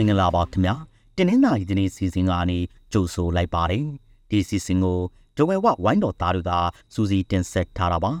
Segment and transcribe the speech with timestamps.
[0.00, 0.74] င်္ဂလာပါခင်ဗျာ
[1.16, 2.58] တင်းနှင်းနိုင်ဒီနေ့စီစဉ်ကနေ
[2.92, 3.86] ကြိုဆိုလိုက်ပါတယ်
[4.30, 4.98] ဒီစီစဉ်ကို
[5.36, 6.52] ဒဝဲဝဝိုင်းတော်သားတို့က
[6.94, 8.12] စူစီတင်ဆက်ထားတာပါ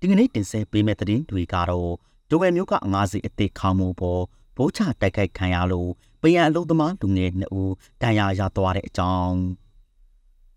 [0.00, 1.90] ဒီကနေ့တင်ဆက်ပေးမယ့်သတင်းတွေကတော့
[2.30, 4.22] ဒဝဲမျိုးကငါးစီအသေးခေါမှုပေါ်
[4.56, 5.90] ဘိုးချတိုက်ခိုက်ခံရလို့
[6.22, 9.36] ပယံအလုံးသမားလူငယ်နှစ်ဦးတန်ရာရသွားတဲ့အကြောင်း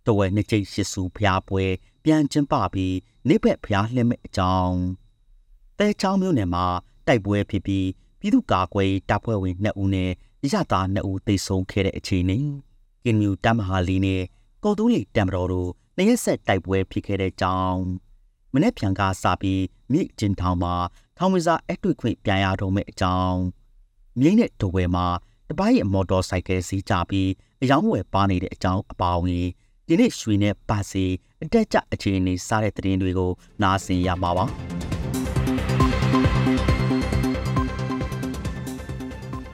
[0.06, 1.64] ဒဝဲနှစ်ကျိတ်ရှစ်စုဖျားပွဲ
[2.04, 2.96] ပြန်ကျင်းပပြီး
[3.28, 4.78] နေဘက်ဖျားလှည့်မဲ့အကြောင်း
[5.80, 6.66] တဲချောင်းမျိုးနယ်မှာ
[7.08, 7.88] တိုက်ပွဲဖြစ်ပြီး
[8.20, 10.12] ပြည်သူ့ကာကွယ်တပ်ဖွဲ့ဝင်2ဦးနဲ့
[10.54, 12.38] ရသား2ဦးသေဆုံးခဲ့တဲ့အခြေအနေ
[13.04, 14.22] ကင်မြူတမဟာလီနဲ့
[14.64, 17.80] ကော်တူးလီတမ်ဘတော်တို့နှစ်ရက်ဆက်တိုက်ပွဲဖြစ်ခဲ့တဲ့ကြောင်း
[18.54, 20.76] မနေ့ပြန်ကစပြီးမြစ်ကျင်းထောင်မှာ
[21.18, 23.40] ထောင်ဝစားအတွေ့ခွင့်ပြန်ရတော့မယ့်အကြောင်း
[24.20, 25.08] မြိတ်နဲ့ဒဝဲမှာ
[25.50, 27.30] တပိုင်းရဲ့မော်တော်ဆိုင်ကယ်စီးကြပြီး
[27.62, 29.46] အယောင်းဝယ်ပါနေတဲ့အကြောင်းအပါအဝင်
[29.88, 31.06] ဒီနေ့ရွှေနဲ့ပါစီ
[31.44, 34.46] အတက်ကြအခြေအနေစားတဲ့သတင်းတွေကိုနားဆင်ရမှာပါ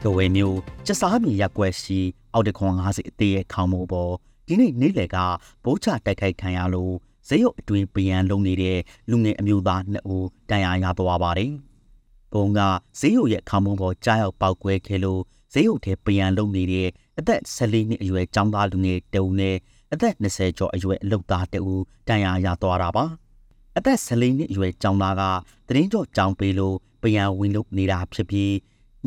[0.02, 2.00] ဒဝဲမျိုးစစားမီရက်ွက်ရှိ
[2.32, 4.12] အောက်တခွန်50အသေးရဲ့ခေါင်းမိုးပေါ်
[4.46, 5.16] ဒီနေ့နေ့လယ်က
[5.64, 6.94] ဘိုးချတိုက်ခိုက်ခံရလို့
[7.28, 8.78] ဇေယုတ်အတွင်ပြန်လုံးနေတဲ့
[9.10, 11.52] လူငယ်အမျိုးသားနှစ်ဦးတန်ရာရသွားပါတယ်။
[12.32, 12.60] ဘုံက
[13.00, 15.20] ဇေယုတ်ရဲ့ခေါင်းမိုးပေါ်ကြားရောက်ပောက်ကွဲခဲ့လို့
[15.52, 19.56] ဇေယုတ်ထဲပြန်လုံးနေတဲ့အသက်14နှစ်အရွယ်ចောင်းသားလူငယ်တဦးနဲ့
[19.92, 23.04] အသက်20ကျော်အရွယ်အလုပ်သားတဦးတန်ရာရသွားတာပါ။
[23.76, 25.22] အသက်14နှစ်အရွယ်ចောင်းသားက
[25.68, 28.52] တရင်ကျော်ចောင်းပေးလို့ပြန်ဝင်လို့နေတာဖြစ်ပြီး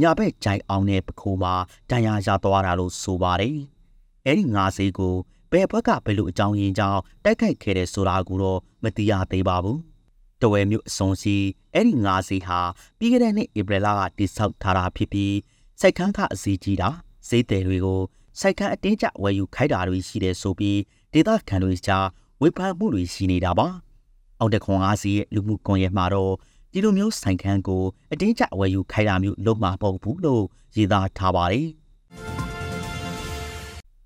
[0.01, 1.55] ညာဘက်ဂျိုင်အောင်တဲ့ပခိုးမှာ
[1.91, 3.57] တန်ရာရသွားတာလို့ဆိုပါတယ်။
[4.27, 5.15] အဲဒီငါးစေးကို
[5.51, 9.79] ဘယ်ဘက်ကဘယ်လိုအကြောင်းရင်းကြောင့်တိုက်ခိုက်ခဲ့တဲ့ဆိုတာကိုတော့မသိရသေးပါဘူး။
[10.41, 11.37] တဝဲမြို့အစုံစီ
[11.75, 12.61] အဲ့ဒီငါးစီဟာ
[12.99, 15.35] ပြီးခဲ့တဲ့နှစ်ဧပြီလကတိစောက်ထားတာဖြစ်ပြီး
[15.81, 16.91] စိုက်ခန်းကအစီကြီးတာ
[17.29, 18.01] ဈေးတယ်တွေကို
[18.41, 20.79] စိုက်ခန်းအတင်းကျဝယ်ယူခိုက်တာတွေရှိတယ်ဆိုပြီး
[21.13, 22.07] ဒေသခံတွေကြား
[22.41, 23.69] ဝေဖန်မှုတွေရှိနေတာပါ။
[24.41, 26.35] အောက်တခွန်ငါးစီရဲ့လူမှုကွန်ရက်မှာတော့
[26.77, 30.45] ဒီလိုမျိုးဆိုင်ခန်းကိုအတင်းကျဝယ်ယူခိုက်တာမျိုးလုပ်မှာပေါ့ဘူးလို့
[30.77, 31.67] ရေးသားထားပါတယ်။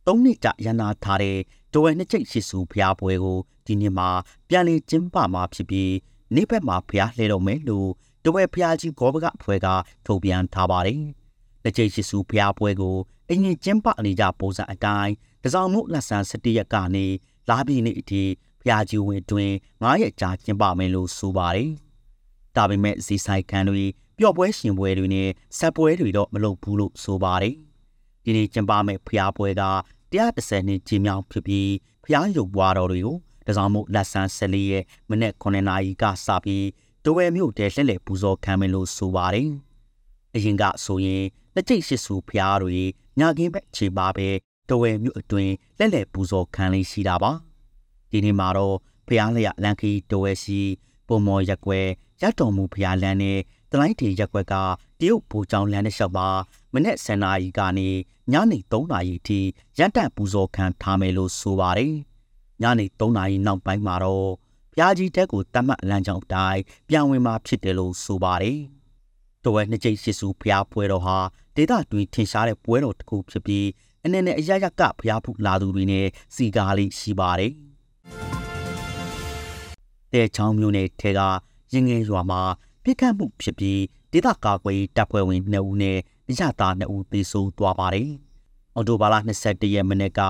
[0.07, 1.37] သုံးနှစ်ကြာရန်နာထားတဲ့
[1.73, 4.09] ဒဝဲနှစ်ချိတ်ရှိစုဖျားပွဲကိုဒီနေ့မှာ
[4.49, 5.93] ပြန်လည်ကျင်းပမှာဖြစ်ပြီး
[6.35, 7.89] နေ့ဘက်မှာဖျားလှဲတော့မယ်လို့
[8.25, 9.67] ဒဝဲဖျားကြီးဂောဘကအဖွဲ့က
[10.07, 11.03] ထုတ်ပြန်ထားပါတယ်။
[11.63, 12.97] နှစ်ချိတ်ရှိစုဖျားပွဲကို
[13.29, 15.13] အရင်ကျင်းပနေကြပုံစံအတိုင်း
[15.45, 17.07] တစောင်းမှုလက်ဆန်း17ရက်ကနေ
[17.49, 18.23] လာပြည်နေ့အထိ
[18.63, 19.53] ဖျားကြီးဝင်တွင်
[19.83, 21.73] 9ရက်ကြာကျင်းပမယ်လို့ဆိုပါတယ်။
[22.57, 23.85] ဒါပေမဲ့ဇီဆိုင်ခံတွေ
[24.19, 25.29] ပျော့ပွဲရှင်ပွဲတွေနဲ့
[25.59, 27.55] ဆက်ပွဲတွေတော့မလုပ်ဘူးလို့ဆိုပါတယ်။
[28.25, 29.65] ဒီနေ့ကျင်းပမယ့်ဖျားပွဲက
[30.13, 31.71] 130နှစ်ကြီးမြောင်ဖြစ်ပြီး
[32.05, 33.17] ဖျားရုပ်ပွားတော်တွေကို
[33.47, 36.67] တစောင်းမှုလက်ဆန်း14ရက်မနေ့9နာရီကစပြီး
[37.05, 39.49] ဒဝဲမြို့တဲလှည့်လည်ပူဇော်ခံမယ်လို့ဆိုပါတယ်။
[40.35, 42.77] အရင်ကဆိုရင်လက်ကျိတ်ရှိစုဖျားတွေ
[43.19, 44.29] ညကင်းဘက်ခြေပါပဲ
[44.69, 47.33] ဒဝဲမြို့အတွင်းလှည့်လည်ပူဇော်ခံလေးရှိတာပါ။
[48.11, 48.77] ဒီနေ့မှာတော့
[49.09, 50.61] ဖျားလျက်လန်ခီဒဝဲရှိ
[51.07, 51.87] ပုံမော်ရက်ွယ်
[52.23, 53.39] ရတော်မူဖျားလန်းနဲ့
[53.71, 54.55] တလိုင်းတီရက်ွက်က
[55.01, 56.29] တရုတ်ဘူချောင်းလမ်းတစ်လျှောက်မှာ
[56.73, 57.89] မနေ့10နာရီကနေ
[58.33, 59.41] ညနေ3နာရီထိ
[59.79, 61.95] ရန်တပ်ပူဇော်ခံထားမယ်လို့ဆိုပါတယ်။
[62.63, 64.29] ညနေ3နာရီနောက်ပိုင်းမှာတော့
[64.75, 68.59] ဖျားကြီးတက်ကိုတတ်မှတ်လမ်းကြောင်းအတိုင်းပြန်ဝင်มาဖြစ်တယ်လို့ဆိုပါတယ်။
[69.45, 71.19] တဝဲနှစ်ကျိတ်ရှိစုဖျားပွဲတော်ဟာ
[71.57, 73.67] ဒေသတွင်ထင်ရှားတဲ့ပွဲတော်တစ်ခုဖြစ်ပြီး
[74.05, 77.53] အနေနဲ့အရရကဖျားဖူလာသူတွေနဲ့စီကားလေးရှိပါတယ်။
[80.13, 81.21] တဲချောင်းမျိုးနဲ့ထဲက
[81.73, 82.41] ရင်ငယ်ရွာမှာ
[82.85, 83.81] ပြစ်ခတ်မှုဖြစ်ပြီး
[84.13, 85.99] ဒေသကာကွယ်တပ်ဖွဲ့ဝင်2ဦးနဲ့
[86.29, 88.11] အရသား2ဦးသေဆုံးသွားပါတယ်။
[88.75, 89.15] အော်တိုဘာလ
[89.45, 90.21] 21ရက်မနေ့က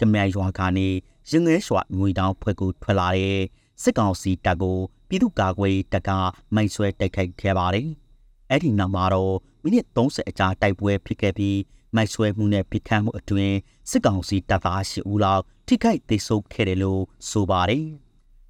[0.00, 0.88] တမြိုင်ရွာကနေ
[1.30, 3.40] ရင်ငယ်ရွာငွေတောင်းဖွဲ့ကိုထွက်လာတဲ့
[3.82, 6.10] စစ်ကောင်စီတပ်ကိုပြည်သူ့ကာကွယ်တပ်က
[6.54, 7.88] မိုက်ဆွဲတိုက်ခိုက်ခဲ့ပါတယ်။
[8.50, 11.58] အဲ့ဒီနောက်မှာတော့မိနစ်30အကြာတိုက်ပွဲဖြစ်ခဲ့ပြီး
[11.94, 13.56] မိုက်ဆွဲမှုနဲ့ပြစ်ခတ်မှုအတွင်း
[13.90, 17.86] စစ်ကောင်စီတပ်သား10ဦးလောက်ထိခိုက်ဒေဆုံးခဲ့တယ်လို့ဆိုပါတယ်။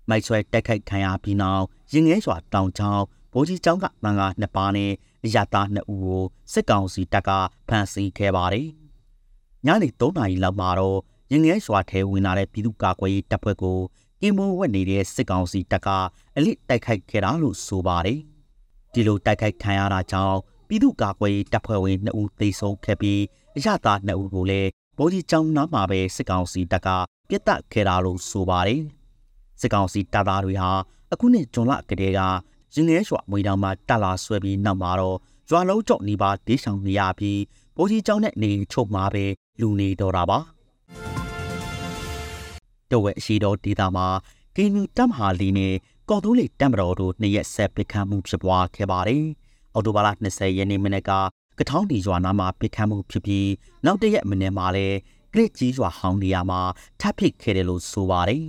[0.09, 4.93] မိုက်ဆွဲတိုက်ခိုက်ခံရပြီးနောက်ရင်ငယ်ရွာတောင်ချောင်းဗိုလ်ကြီးကျောင်းကမန်ကနှစ်ပါးနဲ့
[5.25, 6.23] အရသားနှစ်ဦးကို
[6.53, 7.31] စစ်ကောင်စီတပ်က
[7.69, 8.69] ဖမ်းဆီးခဲ့ပါတယ်။
[9.67, 10.99] ညနေ3နာရီလောက်မှာတော့
[11.33, 13.79] ရင်ငယ်ရွာထဲဝင်လာတဲ့ပြည်သူ့ကာကွယ်ရေးတပ်ဖွဲ့ကို
[14.21, 15.89] ကင်မွန်ဝက်နေတဲ့စစ်ကောင်စီတပ်က
[16.37, 18.19] အလစ်တိုက်ခိုက်ခဲ့တာလို့ဆိုပါတယ်။
[18.93, 20.39] ဒီလိုတိုက်ခိုက်ခံရတာကြောင့်
[20.69, 23.21] ပြည်သူ့ကာကွယ်ရေးတပ်ဖွဲ့ဝင်2ဦးသေဆုံးခဲ့ပြီး
[23.57, 24.69] အရသား2ဦးကိုလည်း
[24.99, 26.89] ဗိုလ်ကြီးကျောင်းနားမှာပဲစစ်ကောင်စီတပ်က
[27.29, 28.83] ပြစ်တက်ခဲ့တာလို့ဆိုပါတယ်။
[29.61, 30.71] စစ်ကောင်စီတပ်သားတွေဟာ
[31.13, 32.21] အခုနှစ်ဇွန်လကတည်းက
[32.75, 35.17] ရင်ငယ်ရွာမွေတောင်မှာတက်လာဆွဲပြီးနောက်မှာတော့
[35.51, 37.41] ရွာလုံးကြော့နေပါဒေးဆောင်နေရပြီး
[37.77, 39.25] ဘိုးကြီးကျောင်းနဲ့နေချုပ်မှာပဲ
[39.61, 40.39] လူနေတော့တာပါ
[42.91, 44.07] တော့ဝဲအရှိတော်ဒေတာမှာ
[44.57, 45.75] ကင်းနူတပ်မဟာလီနဲ့
[46.09, 49.25] ကော်တိုးလီတပ်မတော်တို့နှစ်ရက်ဆက်ပစ်ခတ်မှုဖြစ်ပွားခဲ့ပါတယ်
[49.75, 51.11] အော်တိုဘာလ20ရက်နေ့မနေ့က
[51.59, 53.49] ကထောင်းဒီရွာနာမှာပစ်ခတ်မှုဖြစ်ပြီး
[53.85, 54.97] နောက်တရက်မနေ့မှာလည်း
[55.33, 56.61] ကလစ်ကြီးရွာဟောင်းနေရာမှာ
[57.01, 58.45] ထပ်ပစ်ခဲ့တယ်လို့ဆိုပါတယ်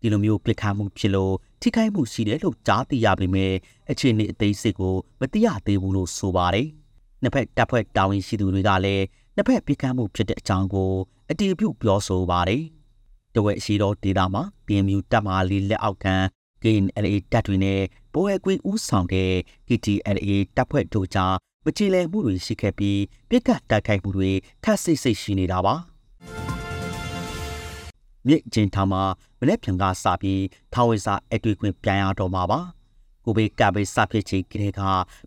[0.00, 3.52] ဒီလိုမျိုးပစ်ခတ်မှုဖြစ်လို့ထိခိုက်မှုရှိတယ်လို့ကြားသိရပေမဲ့
[3.90, 6.66] အခြေအနေအသေးစိတ်ကိုမသိရသေးဘူးလို့ဆိုပါတယ်။
[7.22, 9.04] နှစ်ဖက်တပ်ဖွဲ့တာဝန်ရှိသူတွေကလည်း
[9.36, 10.92] နှစ်ဖက်ပြစ်ခတ်မှုဖြစ်တဲ့အကြောင်းကို
[11.30, 12.62] အတည်ပြုပြောဆိုပါတယ်။
[13.34, 16.14] တဝက်ရှိသောဒေတာမှာ PMU တပ်မလေးလက်အောက်ခံ
[16.62, 17.80] KNLA တပ်တွေနဲ့
[18.12, 19.32] ဘိုးအကွေးဦးဆောင်တဲ့
[19.68, 21.34] KTLA တပ်ဖွဲ့တို့ကြား
[21.64, 24.30] မချေလည်မှုတွေရှိခဲ့ပြီးပြစ်ခတ်တိုက်ခိုက်မှုတွေ
[24.64, 25.74] ခက်ဆိတ်ဆိတ်ရှိနေတာပါ။
[28.28, 29.02] မြစ်ကျင်းထားမှာ
[29.38, 30.42] မနေ့ပြန်ကစပြီး
[30.74, 32.60] ထောင်ဝေစာအတွေ့ခွင့်ပြန်ရတော့မှာပါ။
[33.24, 34.80] ကိုဘေးကဘေးစဖြစ်ချေကလေးက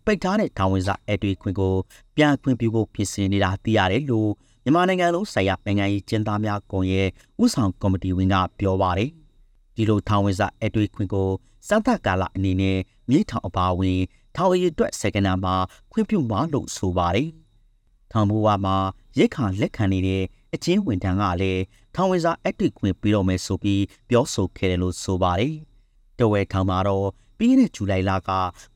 [0.06, 1.74] ပိတ်ထားတဲ့ထောင်ဝေစာအတွေ့ခွင့်ကို
[2.16, 4.32] ပြန်ခွင့်ပြုဖို့ပြင်ဆင်နေတာသိရတယ်လို့
[4.64, 7.08] မြန်မာနိုင်ငံလုံးဆိုင်ရာနိုင်ငံရေးကျင်းသားများကွန်ရဲ့
[7.44, 9.10] ဥဆောင်ကော်မတီဝင်ကပြောပါတယ်။
[9.76, 11.30] ဒီလိုထောင်ဝေစာအတွေ့ခွင့်ကို
[11.68, 12.78] စံသကာလအနေနဲ့
[13.10, 14.00] မြေထောင်အပါဝင်
[14.36, 15.56] ထောင်ရည်အတွက်စက္ကနာမှာ
[15.92, 17.30] ခွင့်ပြုမှာလို့ဆိုပါတယ်။
[18.12, 18.76] ထောင်ဘဝမှာ
[19.18, 20.24] ရိတ်ခါလက်ခံနေတဲ့
[20.56, 21.62] အချင်းဝန်ထမ်းကလည်း
[21.96, 25.56] ထောင်ဝင်စာအတစ်ခွင့်ပြီးတော့မယ်ဆိုပြီးပြောဆိုခဲ့တယ်လို့ဆိုပါတယ်။
[26.20, 27.08] တဝဲထောင်မှာတော့
[27.38, 28.30] ပြီးခဲ့တဲ့ဇူလိုင်လက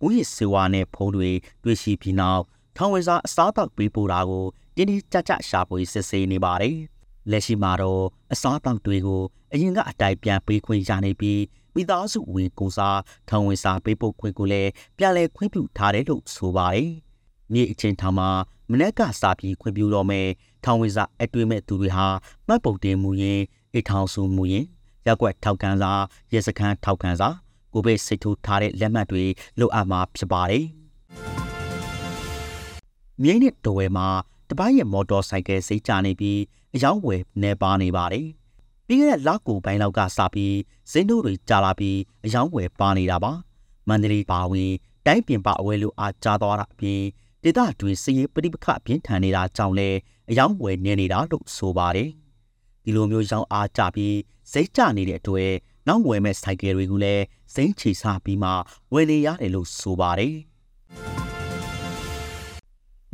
[0.03, 1.29] ဦးရစ်စေဝါနဲ့ဖုံးတွေ
[1.63, 2.43] တွေ့ရှိပြီးနောက်
[2.77, 4.45] ထောင်ဝင်စာအစားအသောက်ပေးပို့တာကို
[4.75, 6.75] တင်းတင်းကြပ်ကြပ်ရှာဖွေစစ်ဆေးနေပါတယ်။
[7.31, 9.21] လက်ရှိမှာတော့အစားအသောက်တွေကို
[9.53, 11.41] အရင်ကအတိုင်ပြန်ပေးခွင့်ရနေပြီး
[11.75, 12.99] မိသားစုဝင်ကိုစား
[13.29, 16.89] ထောင်ဝင်စာပေးပို့ခွင့်ကိုလည်းပြန်လည်ခွင့်ပြုထားတယ်လို့ဆိုပါတယ်။
[17.51, 18.29] မြေအချင်းထောင်မှာ
[18.71, 20.27] မနေ့ကစာပြီးခွင့်ပြုတော့မယ်
[20.65, 22.07] ထောင်ဝင်စာအတွေ့မဲ့သူတွေဟာ
[22.47, 23.39] မှတ်ပုံတင်မှုရင်
[23.73, 24.65] အိထောင်စုမှုရင်
[25.05, 25.91] ရက်ွက်ထောက်ကန်စာ
[26.33, 27.29] ရဲစခန်းထောက်ကန်စာ
[27.73, 29.23] ကိုပဲစိတ်ထိုးထားတဲ့လက်မှတ်တွေ
[29.59, 30.65] လိုအပ်မှာဖြစ်ပါတယ်။
[33.21, 34.07] မြိတ်နဲ့တော်ဝဲမှာ
[34.49, 36.39] တပိုင်းရဲ့မော်တော်ဆိုင်ကယ်စိတ်ကြနေပြီး
[36.75, 38.27] အယောင်းဝယ်နေပါနေပါတယ်။
[38.87, 40.55] ပြီးခဲ့တဲ့လောက်ကိုပိုင်းလောက်ကစပြီး
[40.91, 43.31] ဇင်းတို့တွေကြာလာပြီးအယောင်းဝယ်ပါနေတာပါ။
[43.87, 44.71] မန္တလေးပါဝင်
[45.05, 47.01] တိုင်းပြင်ပအဝဲလိုအားကြားသွားတာအပြင်
[47.47, 49.97] ဒေသတွင်စည်ရေးပဋိပက္ခပြင်းထန်နေတာကြောင့်လည်း
[50.29, 52.09] အယောင်းဝယ်နေနေတာလို့ဆိုပါတယ်။
[52.83, 54.17] ဒီလိုမျိုးရောင်းအားကြပြီး
[54.51, 55.51] စိတ်ကြနေတဲ့အတွက်
[55.87, 58.51] နောက်ဝယ်မဲ့ဆိုင်ကယ်တွေကိုလည်းစိမ့်ချီစားပြီးမှ
[58.93, 60.35] ဝယ်နေရတယ်လို့ဆိုပါတယ်။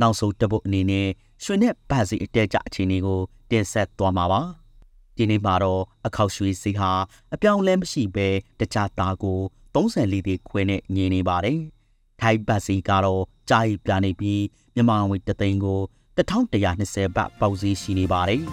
[0.00, 1.08] နောက်ဆုံးတပုတ်အနေနဲ့
[1.44, 3.20] ရွှေနဲ့ဗတ်စီအတဲကြအခြေအနေကို
[3.50, 4.40] တင်ဆက်သွားမှာပါ။
[5.16, 6.90] ဒီနေ့မှာတော့အခောက်ရွှေစီဟာ
[7.34, 8.28] အပြောင်းလဲမရှိဘဲ
[8.60, 9.38] တခြားသားကို
[9.74, 11.60] 30လီတီခွဲနဲ့ညင်နေပါတယ်။
[12.22, 14.42] ထိုင်းဗတ်စီကတော့ကြာရီပြနေပြီး
[14.74, 15.80] မြန်မာငွေတသိန်းကို
[16.18, 18.42] 1120ဘတ်ပေါက်စီးရှိနေပါတယ်။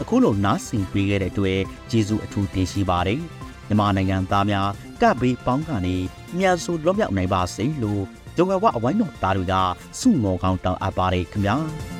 [0.00, 1.60] အခုလိုနားဆင်ပေးခဲ့တဲ့အတွက်
[1.90, 3.20] ကျေးဇူးအထူးတင်ရှိပါတယ်။
[3.66, 4.68] မြန်မာနိုင်ငံသားများ
[5.00, 5.96] ကပ်ဘေးပေါင်းကနေ
[6.38, 8.02] မြန်ဆိုလွတ်မြောက်နိုင်ပါစေလို့
[8.36, 9.54] ဂျုံကဝအဝိုင်းတော်သားတွေက
[10.00, 11.56] စုငေါ်ကောင်းတောင်းအပ်ပါတယ်ခင်ဗျာ။